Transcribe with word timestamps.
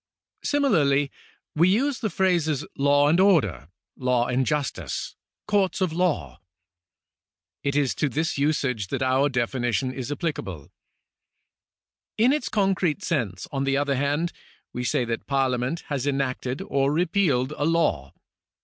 Simi 0.43 0.69
larly 0.69 1.11
we 1.55 1.69
use 1.69 1.99
the 1.99 2.09
phrases 2.09 2.65
law 2.75 3.07
and 3.07 3.19
order, 3.19 3.69
law 3.95 4.25
and 4.25 4.47
justice, 4.47 5.15
courts 5.45 5.79
of 5.79 5.93
law. 5.93 6.41
It 7.61 7.75
is 7.75 7.93
to 8.01 8.09
this 8.09 8.35
usage 8.35 8.87
that 8.87 9.03
our 9.03 9.29
definition 9.29 9.93
is 9.93 10.09
apphcable. 10.09 10.71
In 12.17 12.33
its 12.33 12.49
concrete 12.49 13.03
sense, 13.03 13.47
on 13.51 13.63
the 13.63 13.77
other 13.77 13.93
hand, 13.95 14.31
we 14.73 14.83
say 14.83 15.05
that 15.05 15.27
Parlia 15.27 15.59
ment 15.59 15.81
has 15.81 16.07
enacted 16.07 16.63
or 16.65 16.91
repealed 16.91 17.51
a 17.55 17.65
law. 17.65 18.11